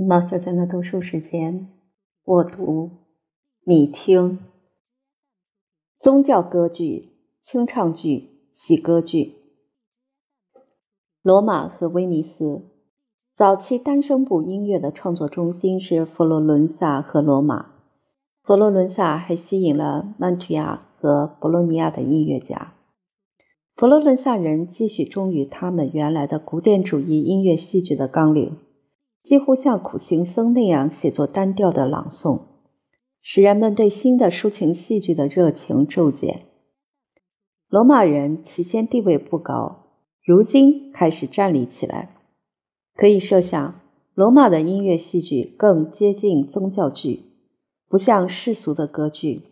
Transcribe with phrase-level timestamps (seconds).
[0.00, 1.66] 毛小娟的读书时间，
[2.24, 2.90] 我读，
[3.64, 4.38] 你听。
[5.98, 7.08] 宗教歌剧、
[7.42, 9.34] 清唱剧、喜歌剧。
[11.20, 12.62] 罗马和威尼斯
[13.36, 17.66] 早期单声部音乐的创作中心是佛罗伦萨和罗马。
[18.44, 22.74] 佛罗伦萨还吸引了曼图亚和博洛尼亚的音乐家。
[23.74, 28.58] 佛罗伦萨人继续忠于他们原来的古典主义音乐戏剧的纲领。
[29.28, 32.44] 几乎像苦行僧那样写作单调的朗诵，
[33.20, 36.46] 使人们对新的抒情戏剧的热情骤减。
[37.68, 39.84] 罗马人起先地位不高，
[40.24, 42.16] 如今开始站立起来。
[42.94, 43.78] 可以设想，
[44.14, 47.24] 罗马的音乐戏剧更接近宗教剧，
[47.86, 49.42] 不像世俗的歌剧。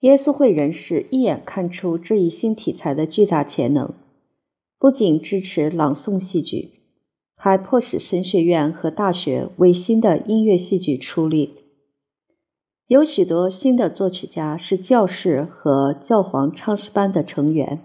[0.00, 3.94] 耶稣会人士一眼看出这一新题材的巨大潜能，
[4.80, 6.77] 不仅支持朗诵戏剧。
[7.40, 11.54] 还迫使神学院和大学为新的音乐戏剧出力。
[12.88, 17.84] 有许多新的作曲家是教士和教皇唱诗班的成员。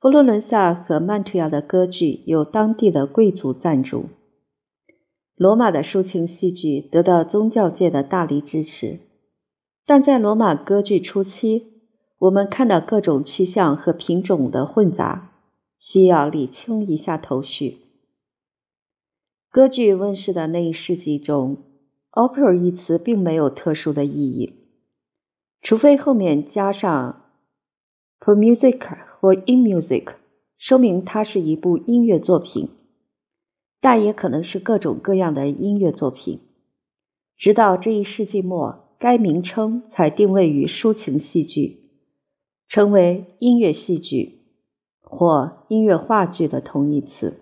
[0.00, 4.06] 佛罗伦萨和曼图亚的歌剧有当地的贵族赞助。
[5.36, 9.00] 罗马的抒情戏剧得到宗教界的大力支持。
[9.84, 11.66] 但在罗马歌剧初期，
[12.18, 15.32] 我们看到各种趋向和品种的混杂，
[15.78, 17.87] 需要理清一下头绪。
[19.58, 21.56] 歌剧问世的那一世纪中
[22.12, 24.52] ，opera 一词并没有特殊的意义，
[25.62, 27.24] 除非后面加上
[28.20, 28.78] pro music
[29.18, 30.14] 或 in music，
[30.58, 32.68] 说明它是一部音乐作品，
[33.80, 36.38] 但也可能是各种各样的音乐作品。
[37.36, 41.80] 直到这一世纪末，该名称才定位于抒情戏剧，
[42.68, 44.38] 成为音乐戏剧
[45.00, 47.40] 或音乐话剧的同义词。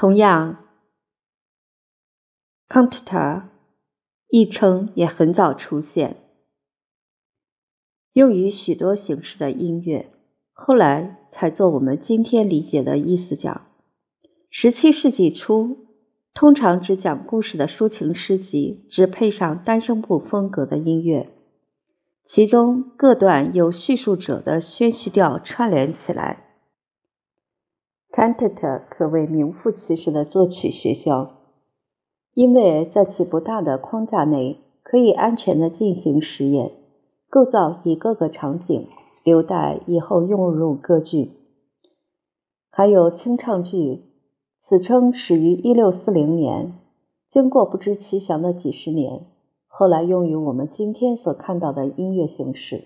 [0.00, 0.56] 同样
[2.70, 3.48] ，cantata
[4.28, 6.16] 一称也很早出现，
[8.14, 10.10] 用于许多形式的音乐，
[10.52, 13.66] 后来才做我们今天理解的意思讲。
[14.48, 15.76] 十七世纪初，
[16.32, 21.28] 通常只讲故事的抒情诗集，只配上单声部风格的音乐，
[22.24, 26.46] 其中各段由叙述者的宣叙调串联起来。
[28.12, 31.30] Cantata 可谓名副其实的作曲学校，
[32.34, 36.72] 因为在其不大的框架内，可以安全的进行实验，
[37.28, 38.88] 构造一个个场景，
[39.22, 41.30] 留待以后用入歌剧。
[42.72, 44.02] 还有清唱剧，
[44.60, 46.72] 此称始于一六四零年，
[47.30, 49.26] 经过不知其详的几十年，
[49.68, 52.82] 后来用于我们今天所看到的音乐形式。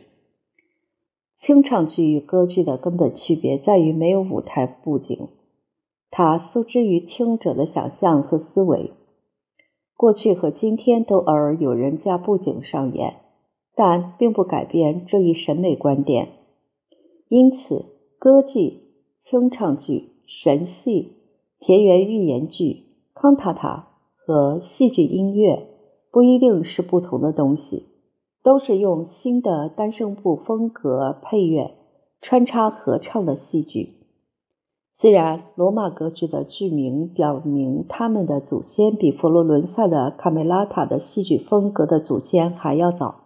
[1.47, 5.29] 清唱剧与歌剧的根本区别在于没有舞台布景，
[6.11, 8.93] 它诉之于听者的想象和思维。
[9.95, 13.17] 过去和今天都偶尔有人加布景上演，
[13.75, 16.29] 但并不改变这一审美观点。
[17.29, 17.85] 因此，
[18.19, 18.81] 歌剧、
[19.21, 21.13] 清唱剧、神戏、
[21.61, 25.67] 田园寓言剧、康塔塔和戏剧音乐
[26.11, 27.85] 不一定是不同的东西。
[28.45, 31.73] 都是用新的单声部风格配乐
[32.21, 33.95] 穿插合唱的戏剧。
[34.99, 43.23] 虽然罗马歌剧的剧名表明他们的祖先比佛罗伦萨的卡梅拉塔的戏剧风格的祖先还要早，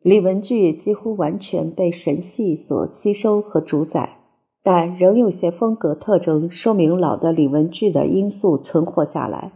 [0.00, 4.18] 李文剧几乎完全被神戏所吸收和主宰，
[4.62, 9.52] 但仍有些风格特征说明老的李文剧的因素存活下来，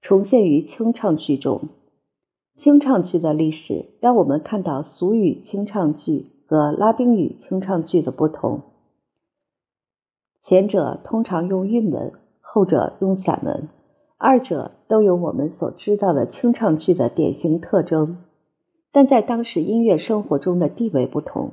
[0.00, 1.68] 重现于清唱剧中。
[2.56, 8.62] 清唱剧的历史让我们看到俗语清唱剧和拉丁语清唱剧的不同。
[10.40, 13.68] 前者通常用韵文，后者用散文，
[14.18, 18.18] 二者都有我们所知道的清唱剧的典型特征，
[18.92, 21.52] 但在当时音乐生活中的地位不同。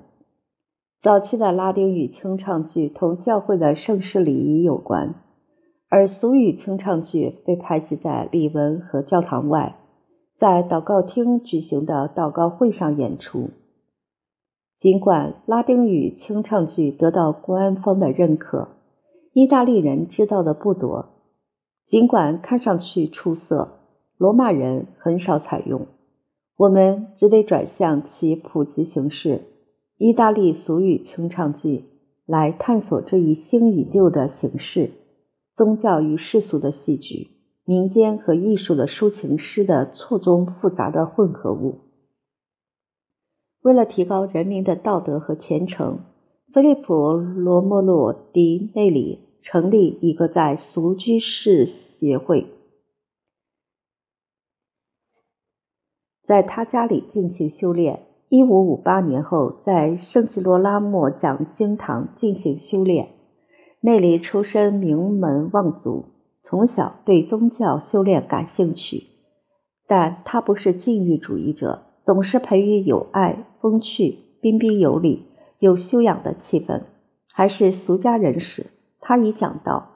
[1.01, 5.16] 早期的拉丁语清唱剧同教会的盛世礼仪有关，
[5.90, 9.78] 而俗语清唱剧被排挤在礼文和教堂外。
[10.41, 13.52] 在祷告厅举行的祷告会上演出。
[14.79, 18.70] 尽管拉丁语清唱剧得到官方的认可，
[19.34, 21.09] 意大利人知道的不多。
[21.85, 23.78] 尽管看上去出色，
[24.17, 25.85] 罗马人很少采用。
[26.58, 29.43] 我们只得转向其普及形式——
[29.99, 31.84] 意大利俗语清唱剧，
[32.26, 34.90] 来探索这一新与旧的形式——
[35.55, 37.29] 宗教与世俗的戏剧。
[37.66, 41.79] 民间和艺术的抒情诗的错综复杂的混合物。
[43.61, 45.99] 为了提高人民的道德和虔诚，
[46.53, 46.81] 菲利普·
[47.17, 52.47] 罗莫洛·迪内里成立一个在俗居士协会，
[56.25, 58.07] 在他家里进行修炼。
[58.29, 63.09] 一五五八年后，在圣吉罗拉莫讲经堂进行修炼。
[63.81, 66.05] 内里出身名门望族，
[66.52, 69.08] 从小对宗教修炼感兴趣，
[69.88, 75.28] 但他不是禁欲主义者，总是培育有爱、风趣、彬彬有礼、
[75.59, 76.82] 有修养的气氛。
[77.32, 78.66] 还是俗家人士，
[79.00, 79.92] 他已讲到，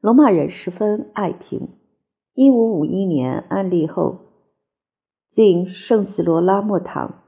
[0.00, 1.70] 罗马人十分爱听。
[2.34, 4.20] 一五五一年安立后，
[5.32, 7.24] 进圣吉罗拉莫堂。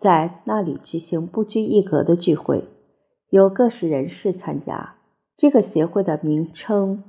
[0.00, 2.64] 在那里举行不拘一格的聚会，
[3.28, 4.94] 有各式人士参加。
[5.36, 7.04] 这个协会的名称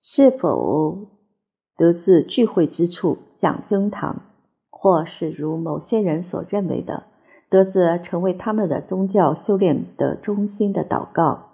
[0.00, 1.08] 是否
[1.76, 4.22] 得自聚会之处讲经堂，
[4.70, 7.04] 或是如某些人所认为的，
[7.50, 11.48] 得自成为他们的宗教修炼的中心的祷告，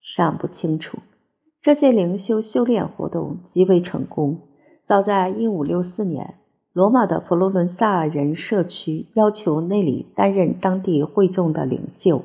[0.00, 0.98] 尚不清楚。
[1.62, 4.40] 这些灵修修炼活动极为成功。
[4.86, 6.34] 早在一五六四年。
[6.74, 12.24] 罗马的佛罗伦萨人社区要求内里担任当地会众的领袖。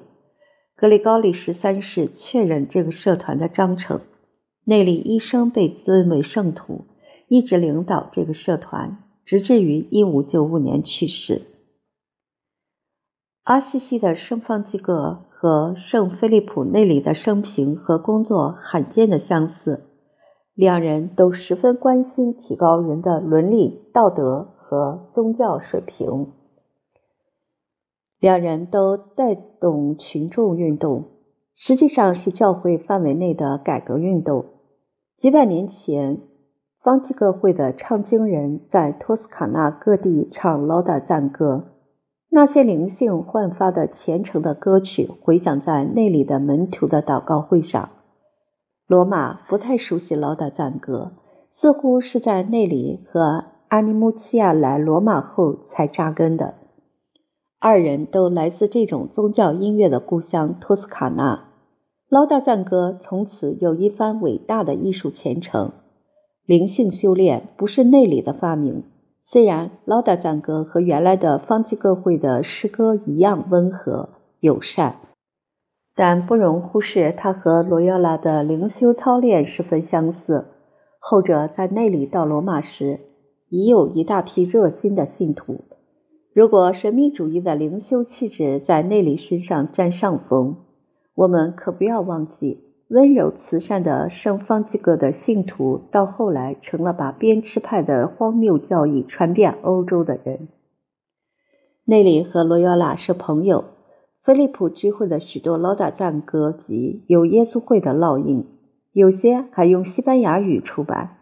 [0.75, 4.01] 格里高利十三世确认这个社团的章程。
[4.69, 6.86] 内里一生被尊为圣徒，
[7.27, 11.42] 一直领导这个社团，直至于一五九五年去世。
[13.44, 19.88] 阿西西的圣方济各和圣菲利普内里的生平和工作罕见的相似。
[20.54, 26.27] 两人都十分关心提高人的伦理道德和宗教水平。
[28.19, 31.06] 两人都带动群众运动，
[31.56, 34.58] 实际上是教会范围内的改革运动。
[35.19, 36.21] 几百年前，
[36.81, 41.66] 方济各会的唱经人在托斯卡纳各地唱劳达赞歌，
[42.30, 47.89] 那些灵性焕发的虔诚的歌曲回响在内里的门徒的祷告会上。
[48.88, 51.12] 罗马不太熟悉劳达赞歌，
[51.51, 56.54] 似乎是在那里和阿尼穆齐亚来罗马后才扎根的。
[57.60, 61.48] 二人都来自这种宗教音乐的故乡托斯卡纳。
[62.09, 65.73] 劳达赞歌从此有一番伟大的艺术前程。
[66.44, 68.83] 灵性修炼不是内里的发明，
[69.23, 74.09] 虽然劳达赞歌和原来的方济各会的诗歌一样温和
[74.39, 74.95] 友善。
[75.95, 80.45] 但不容忽视，他和罗约拉的灵修操练十分相似。
[80.97, 83.01] 后者在内里到罗马时，
[83.50, 85.59] 已有一大批热心的信徒。
[86.33, 90.56] 如果神秘主义的灵修气质在内里身上占上风，
[91.19, 100.48] 我们可不要忘记，温柔慈善的圣方济各的信徒，到后来成了把鞭笞派的荒谬教义传遍欧洲的人。
[101.83, 103.66] 内里和罗耀拉是朋友。
[104.24, 108.45] 菲利普聚会的许多劳达赞歌集有耶稣会的烙印，
[108.94, 111.18] 有些还用西班牙语出版。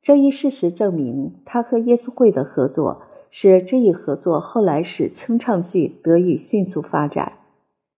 [0.00, 7.32] 这一事实证明，他和耶稣会的合作使这一合作后来使清唱剧得以迅速发展。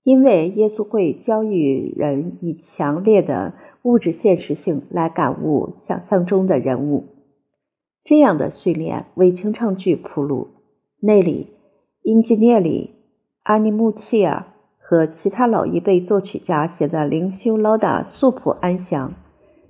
[0.04, 7.04] 因为耶稣会教育人以强烈的物质现实性来感悟想象中的人物，
[8.02, 10.48] 这样的训练为清唱剧铺路。
[11.00, 11.48] 内里，
[12.02, 12.90] 英吉涅里。
[13.44, 14.46] 阿尼穆契尔
[14.78, 19.14] 和其他老一辈作曲家写的灵修唠达素朴安详，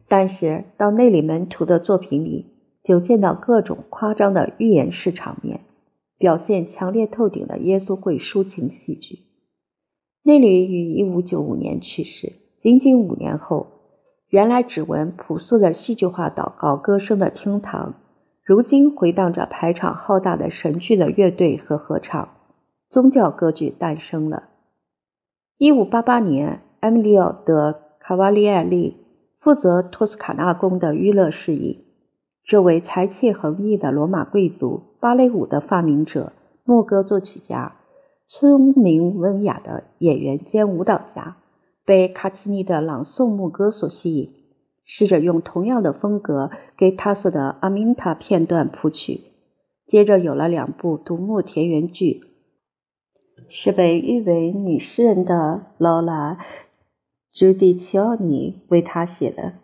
[0.09, 2.53] 但是到内里门徒的作品里，
[2.85, 5.61] 就见到各种夸张的寓言式场面，
[6.19, 9.32] 表现强烈透顶的耶稣会抒情戏剧。
[10.25, 13.67] 内里于一五九五年去世，仅仅五年后，
[14.29, 17.95] 原来只闻朴素的戏剧化祷告歌声的厅堂，
[18.45, 22.29] 如今回荡着排场浩大的神剧的乐队和合唱。
[22.89, 24.45] 宗教歌剧诞生了。
[25.59, 28.99] 一五八八年，埃米利奥·德·卡瓦利埃利
[29.41, 31.85] 负责托斯卡纳宫的娱乐事宜。
[32.45, 36.33] 这位才气横溢的罗马贵族、芭蕾舞的发明者、
[36.65, 37.77] 牧歌作曲家、
[38.29, 41.37] 聪明文雅的演员兼舞蹈家，
[41.85, 44.31] 被卡奇尼的朗诵牧歌所吸引，
[44.85, 49.21] 试着用同样的风格给他所的《阿明塔》片段谱曲。
[49.87, 52.23] 接着有了两部独幕田园剧。
[53.49, 56.35] 是被誉为女诗人的劳拉·
[57.35, 59.55] 朱迪奇奥尼为他写的。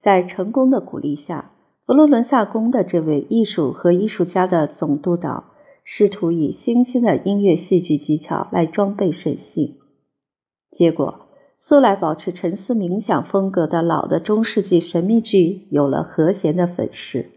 [0.00, 1.50] 在成功的鼓励下，
[1.84, 5.44] 佛罗伦萨宫的这位艺术和艺术家的总督导
[5.84, 9.80] 试图以新兴的音乐戏剧技巧来装备神戏。
[10.70, 11.26] 结果，
[11.56, 17.30] 素来保持沉思冥想风格的老的中世纪神秘剧有了和弦的粉饰，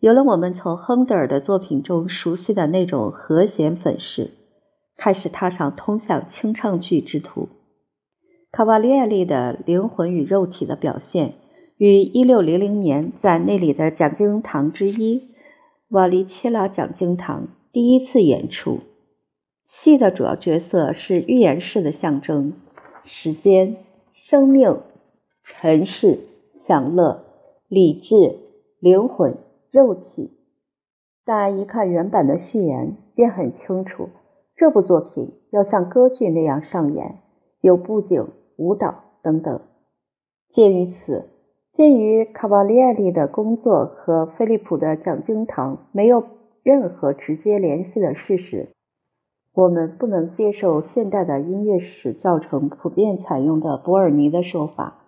[0.00, 4.32] 有了我们从亨德尔的作品中熟悉的那种和弦粉饰。
[4.96, 7.48] 开始踏上通向清唱剧之途。
[8.52, 11.34] 卡瓦列利的灵魂与肉体的表现，
[11.78, 15.30] 于1600年在那里的讲经堂之一——
[15.90, 18.78] 瓦利切拉讲经堂第一次演出。
[19.66, 22.52] 戏的主要角色是预言式的象征：
[23.02, 23.78] 时间、
[24.12, 24.78] 生命、
[25.42, 26.20] 尘世、
[26.54, 27.24] 享乐、
[27.66, 28.36] 理智、
[28.78, 29.38] 灵魂、
[29.72, 30.30] 肉体。
[31.24, 34.10] 但一看原版的序言，便很清楚，
[34.54, 37.18] 这部作品要像歌剧那样上演，
[37.60, 39.60] 有布景、舞蹈等等。
[40.48, 41.24] 鉴于此，
[41.72, 46.24] 鉴于卡瓦利埃利的工作和菲利普的讲经堂没有
[46.64, 48.70] 任何直接联系的事实，
[49.52, 55.04] 我们不能接受现代的音乐史教程普遍采用的博尔尼的说法，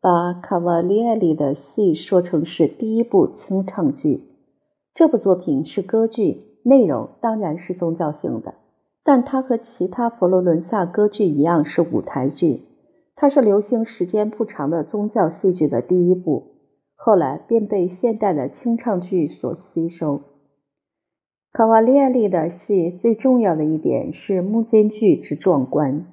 [0.00, 4.22] 把卡瓦利埃利的戏说成是第一部清唱剧。
[4.94, 8.54] 这部作品是歌剧，内容当然是宗教性的，
[9.04, 12.62] 但它和其他佛罗伦萨歌剧一样是舞台剧。
[13.14, 16.54] 它是流行时间不长的宗教戏剧的第一部，
[16.96, 20.22] 后来便被现代的清唱剧所吸收。
[21.56, 26.06] 卡瓦利亚利的戏最重要的一点是幕间剧之壮观，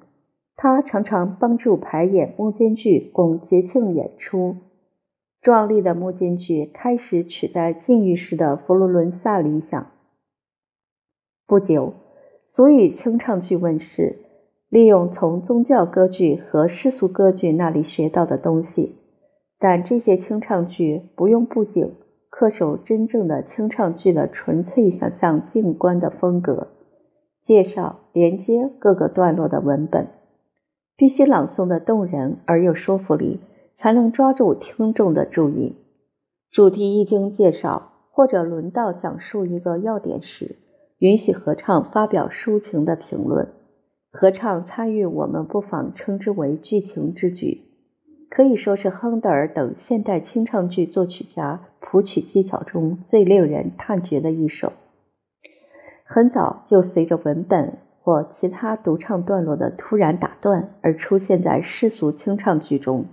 [0.54, 4.58] 他常常帮助排演幕间剧供节庆演出。
[5.40, 9.88] 壮丽的幕间剧开始取代禁欲式的佛罗伦萨理想。
[11.48, 11.94] 不久，
[12.52, 14.20] 俗语清唱剧问世，
[14.68, 18.94] 利用从宗教歌剧和世俗歌剧那里学到的东西，
[19.58, 21.94] 但这些清唱剧不用布景，
[22.32, 26.66] 恪守真正的清唱剧的纯粹想象静观的风格，
[27.46, 30.08] 介绍连接各个段落的文本，
[30.96, 33.38] 必须朗诵的动人而有说服力。
[33.82, 35.74] 才能抓住听众的注意。
[36.52, 40.54] 主题一经介绍，或者轮到讲述一个要点时，
[40.98, 43.48] 允许合唱发表抒情的评论。
[44.12, 47.71] 合唱参与，我们不妨称之为剧情之举，
[48.34, 54.72] 可以说是亨德尔等现代清唱剧作曲家谱曲技巧中最令人叹绝的一首。
[56.04, 63.04] 很早就随着文本或其他独唱段落的突然打断而出现在世俗清唱剧中。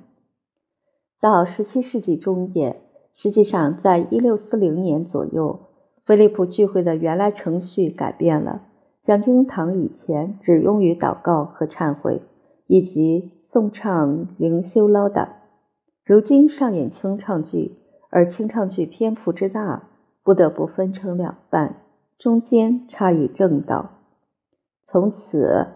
[1.19, 2.77] 到十七世纪中叶，
[3.13, 5.59] 实际上在一六四零年左右，
[6.05, 8.61] 菲利普聚会的原来程序改变了。
[9.03, 12.21] 讲经堂以前只用于祷告和忏悔，
[12.67, 15.27] 以及颂唱灵修唠叨。
[16.06, 17.77] 如今上演清唱剧，
[18.10, 19.89] 而清唱剧篇幅之大，
[20.24, 21.77] 不得不分成两半，
[22.18, 23.91] 中间插以正道。
[24.86, 25.68] 从此。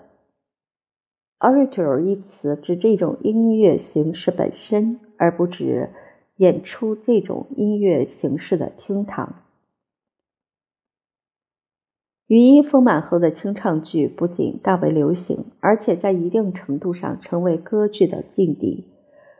[1.39, 5.89] Orator 一词指这种音乐形式本身，而不指
[6.37, 9.35] 演出这种音乐形式的厅堂。
[12.27, 18.85] 语音丰满后的清唱剧不仅大为流行，而且在一定程度上成为歌剧的劲敌。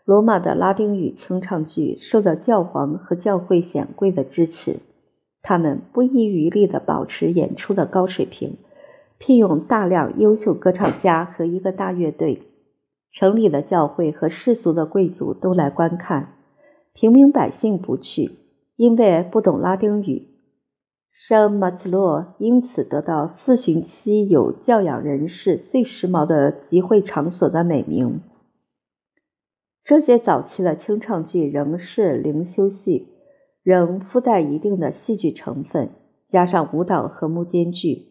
[0.03, 4.79] 罗马的拉丁语清唱剧受到教皇和教会显贵的支持，
[5.41, 8.57] 他们不遗余力地保持演出的高水平。
[9.17, 12.41] 聘用大量优秀歌唱家和一个大乐队，
[13.13, 16.33] 城里的教会和世俗的贵族都来观看，
[16.93, 18.31] 平民百姓不去，
[18.75, 20.32] 因为不懂拉丁语。
[21.13, 28.21] 圣马茨洛因此得到四旬期有教养人士最时髦的集会场所的美名。
[29.83, 33.09] 这些早期的清唱剧仍是灵修戏，
[33.61, 35.91] 仍附带一定的戏剧成分，
[36.31, 38.07] 加上舞蹈和幕间剧。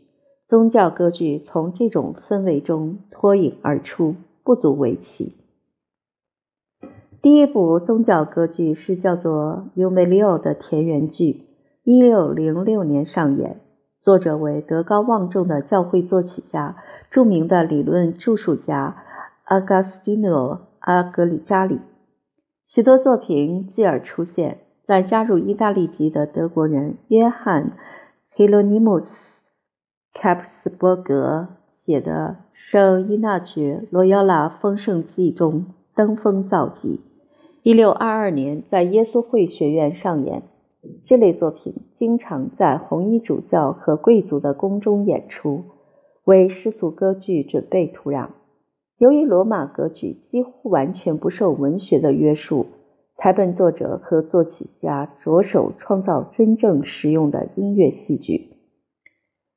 [0.48, 5.34] 宗教歌剧从这种氛围中脱颖而出，不足为奇。
[7.20, 11.46] 第一部宗教歌剧是叫做《尤梅利奥》的田园剧，
[11.84, 13.58] 一六零六年上演，
[14.00, 16.76] 作者为德高望重的教会作曲家、
[17.10, 19.02] 著名的理论著述家
[19.42, 21.80] 阿加斯蒂诺·阿格里扎里。
[22.68, 27.64] 许多作品继而出现，在加入意大利籍的德国人约翰·
[28.36, 29.40] 希罗尼姆斯。
[30.14, 31.48] 卡普斯伯格
[31.84, 37.00] 写的《圣伊纳爵罗亚拉丰盛记》中登峰造极。
[37.64, 40.44] 一六二二年在耶稣会学院上演。
[41.04, 45.64] 这类作品经常在红衣主教和贵族的宫中演出，
[46.24, 48.30] 为世俗歌剧准备土壤。
[48.98, 52.66] 由于罗马歌剧几乎完全不受文学的约束，
[53.16, 58.56] 台本作者和作曲家着手创造真正实用的音乐戏剧。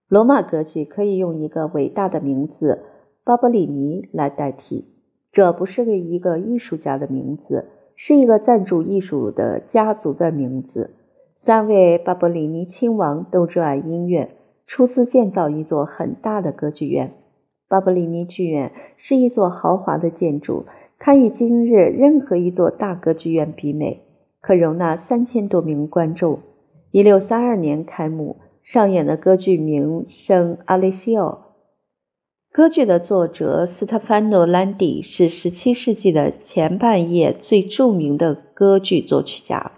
[0.08, 2.84] 罗马歌剧可以用一个伟大的名字
[3.24, 4.86] 巴伯里尼来代替。
[5.32, 7.66] 这不是个一个艺术家的名字，
[7.96, 10.92] 是一个赞助艺术的家族的名字。
[11.46, 14.32] 三位巴伯里尼亲王都热爱音乐，
[14.66, 17.14] 出资建造一座很大的歌剧院。
[17.68, 20.66] 巴伯里尼剧院是一座豪华的建筑，
[20.98, 24.02] 堪与今日任何一座大歌剧院比美，
[24.42, 26.40] 可容纳三千多名观众。
[26.90, 31.52] 一六三二年开幕上演的歌剧名《圣阿雷西奥》。
[32.56, 39.74] 歌剧的作者斯特凡诺·兰迪是十七世纪的前半叶最著名的歌剧作曲家。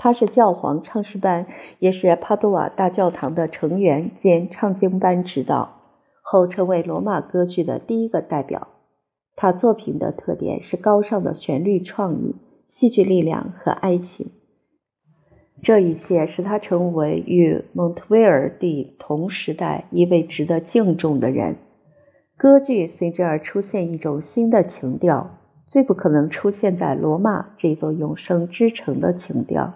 [0.00, 1.46] 他是教皇唱诗班，
[1.80, 5.74] 也是帕多瓦大教堂的成员兼唱经班指导。
[6.22, 8.68] 后成为罗马歌剧的第一个代表。
[9.34, 12.36] 他作品的特点是高尚的旋律创意、
[12.68, 14.30] 戏剧力量和爱情。
[15.62, 21.56] 这一切使他成为与蒙特威尔第同时代一位值得敬重的人。
[22.36, 29.74] 歌剧随之而出现一种新的情调，最不可能出现在罗马这座永生之城的情调。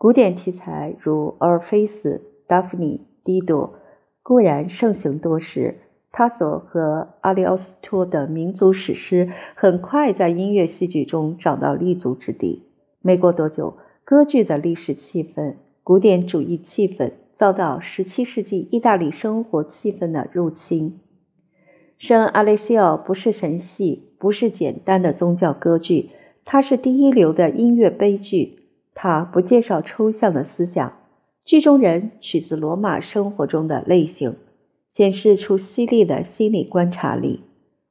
[0.00, 3.74] 古典题材如阿尔菲斯、达芙妮、狄多。
[4.22, 5.74] 固然盛行多时，
[6.10, 12.62] 他索和阿里奥斯托的民族史诗很快在音乐戏剧中找到立足之地。
[13.02, 20.98] 没过多久，歌剧的历史气氛、古典主义气氛遭到17世纪意大利生活气氛的入侵。
[21.98, 26.08] 圣阿雷西奥不是神戏，不是简单的宗教歌剧，
[26.46, 28.59] 它是第一流的音乐悲剧。
[29.02, 30.92] 他不介绍抽象的思想。
[31.46, 34.36] 剧中人取自罗马生活中的类型，
[34.94, 37.40] 显示出犀利的心理观察力。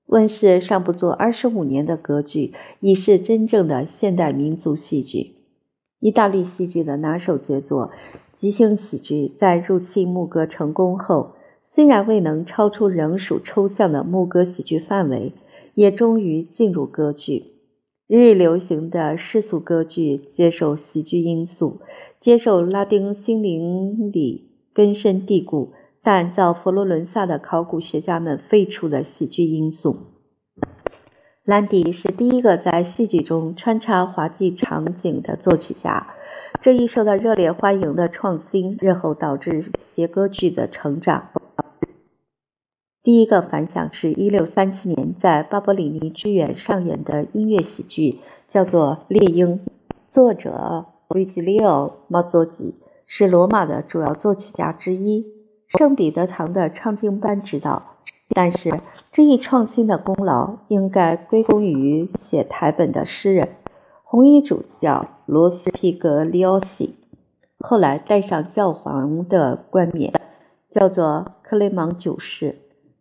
[0.05, 5.31] 问世尚不足二十五年的歌剧，已是真正的现代民族戏剧。
[5.99, 7.89] 意大利戏剧的拿手杰作，
[8.35, 11.31] 即兴喜剧在入侵牧歌成功后，
[11.71, 15.33] 虽然未能超出仍属抽象的牧歌喜剧范围，
[15.73, 17.58] 也终于进入歌剧。
[18.09, 21.79] 日益流行的世俗歌剧接受喜剧因素。
[22.19, 29.95] 接受拉丁心灵里根深蒂固，但遭佛罗伦萨的考古学家们废除的喜剧因素。
[31.45, 36.07] 兰迪是第一个在戏剧中穿插滑稽场景的作曲家。
[36.61, 41.29] 这一受到热烈欢迎的创新，日后导致谐歌剧的成长。
[43.09, 48.19] 第一个反响是1637年在巴伯里尼剧院上演的音乐喜剧，
[48.49, 49.57] 叫做《猎鹰》，
[50.11, 50.85] 作者。
[51.07, 52.75] 维吉利奥·马佐吉
[53.07, 55.25] 是罗马的主要作曲家之一，
[55.69, 57.81] 圣彼得堂的唱经班指导。
[58.29, 58.79] 但是
[59.11, 63.49] 这一创新的功劳应该归功于写台本的诗人
[64.03, 66.93] 红衣主教罗斯皮格里奥西，
[67.57, 70.13] 后来戴上教皇的冠冕，
[70.69, 72.57] 叫做克雷芒九世。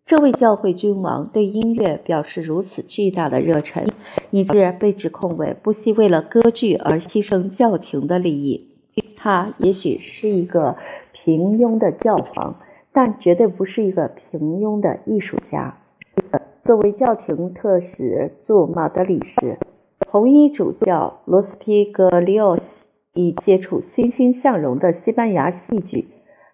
[0.09, 3.89] 这位教会君王对音乐表示如此巨大的热忱，
[4.31, 8.71] 以致被指控为不惜为了歌剧而牺牲教廷的利益。
[9.19, 10.79] 他也许是一个
[11.13, 12.59] 平庸的教皇，
[12.91, 15.77] 但绝对不是一个平庸的艺术家。
[16.65, 19.59] 作为教廷特使驻马德里时，
[20.11, 26.09] 红衣主教罗斯皮格里奥斯已接触欣欣向荣的西班牙戏剧。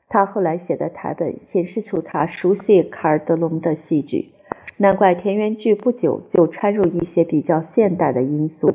[0.09, 4.33] 他后来写的台本显示出他熟悉卡尔德隆的戏剧，
[4.77, 8.75] 难怪田园剧不久就掺入一些比较现代的因素。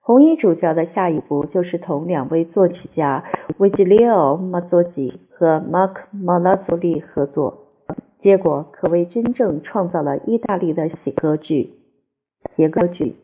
[0.00, 3.24] 红衣主教的下一步就是同两位作曲家
[3.58, 7.68] 维吉利奥·马佐吉和马克·马拉佐利合作，
[8.18, 11.74] 结果可谓真正创造了意大利的喜歌剧、
[12.38, 13.16] 谐歌剧。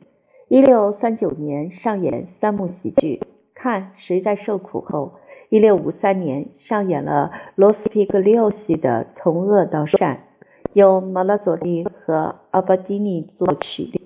[0.48, 3.20] 一六三九年上演三幕喜剧
[3.54, 5.14] 《看谁在受苦》后。
[5.50, 10.16] 一六五三年上演了罗斯皮格里奥西的《从恶到善》，
[10.74, 13.97] 由马拉佐利和阿巴蒂尼作曲。